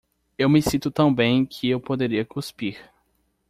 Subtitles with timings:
[0.35, 2.89] Eu me sinto tão bem que eu poderia cuspir.